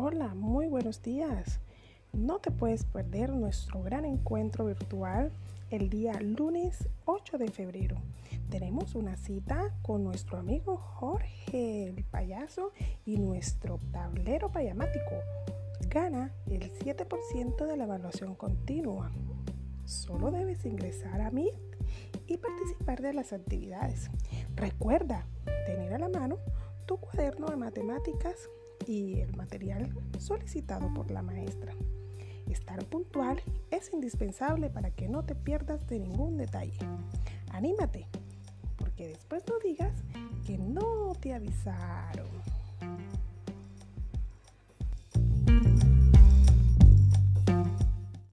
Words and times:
Hola, 0.00 0.32
muy 0.32 0.68
buenos 0.68 1.02
días. 1.02 1.58
No 2.12 2.38
te 2.38 2.52
puedes 2.52 2.84
perder 2.84 3.30
nuestro 3.30 3.82
gran 3.82 4.04
encuentro 4.04 4.66
virtual 4.66 5.32
el 5.70 5.90
día 5.90 6.20
lunes 6.20 6.88
8 7.04 7.36
de 7.36 7.50
febrero. 7.50 7.96
Tenemos 8.48 8.94
una 8.94 9.16
cita 9.16 9.74
con 9.82 10.04
nuestro 10.04 10.38
amigo 10.38 10.76
Jorge 10.76 11.88
el 11.88 12.04
payaso 12.04 12.70
y 13.06 13.16
nuestro 13.16 13.80
tablero 13.90 14.52
payamático. 14.52 15.16
Gana 15.88 16.32
el 16.46 16.70
7% 16.70 17.66
de 17.66 17.76
la 17.76 17.82
evaluación 17.82 18.36
continua. 18.36 19.10
Solo 19.84 20.30
debes 20.30 20.64
ingresar 20.64 21.22
a 21.22 21.32
Meet 21.32 21.58
y 22.28 22.36
participar 22.36 23.02
de 23.02 23.14
las 23.14 23.32
actividades. 23.32 24.10
Recuerda 24.54 25.26
tener 25.66 25.92
a 25.92 25.98
la 25.98 26.08
mano 26.08 26.38
tu 26.86 26.98
cuaderno 26.98 27.48
de 27.48 27.56
matemáticas 27.56 28.48
y 28.88 29.20
el 29.20 29.36
material 29.36 29.92
solicitado 30.18 30.92
por 30.94 31.10
la 31.10 31.22
maestra. 31.22 31.74
Estar 32.48 32.82
puntual 32.86 33.40
es 33.70 33.92
indispensable 33.92 34.70
para 34.70 34.90
que 34.90 35.08
no 35.08 35.22
te 35.22 35.34
pierdas 35.34 35.86
de 35.86 36.00
ningún 36.00 36.38
detalle. 36.38 36.78
Anímate, 37.52 38.06
porque 38.78 39.08
después 39.08 39.44
no 39.46 39.58
digas 39.58 39.92
que 40.46 40.56
no 40.56 41.12
te 41.20 41.34
avisaron. 41.34 42.26